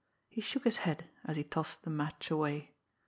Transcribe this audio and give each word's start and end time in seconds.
He 0.29 0.41
shook 0.41 0.63
his 0.63 0.77
head, 0.77 1.11
as 1.25 1.37
he 1.37 1.43
tossed 1.43 1.83
the 1.83 1.91
match 1.91 2.31
away. 2.31 2.71